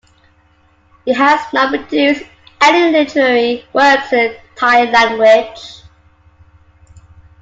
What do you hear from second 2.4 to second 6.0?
any literary works in the Thai language.